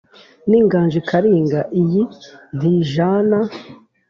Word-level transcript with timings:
N’inganji 0.49 0.99
Karinga* 1.09 1.61
iyi 1.81 2.01
ntijana 2.57 3.37